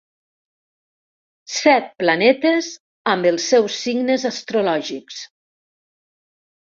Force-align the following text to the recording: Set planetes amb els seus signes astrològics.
Set 1.57 1.91
planetes 1.99 2.71
amb 3.13 3.29
els 3.33 3.45
seus 3.53 3.79
signes 3.85 4.29
astrològics. 4.33 5.25